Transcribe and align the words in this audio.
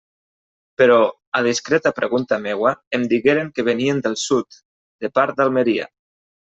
Però, 0.81 0.95
a 1.39 1.41
discreta 1.49 1.91
pregunta 1.99 2.41
meua, 2.47 2.73
em 3.01 3.07
digueren 3.13 3.55
que 3.55 3.69
venien 3.71 4.03
del 4.09 4.21
sud, 4.27 4.63
de 5.07 5.17
part 5.21 5.41
d'Almeria. 5.41 5.93